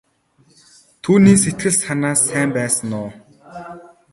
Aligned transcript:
Түүний 1.03 1.37
сэтгэл 1.43 1.75
санаа 1.83 2.15
сайн 2.25 2.49
байсан 2.57 2.89
уу? 3.01 3.09